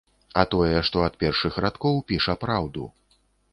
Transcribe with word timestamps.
А 0.43 0.45
тое, 0.53 0.79
што 0.89 1.03
ад 1.09 1.19
першых 1.25 1.61
радкоў 1.67 2.01
піша 2.11 2.37
праўду. 2.47 2.91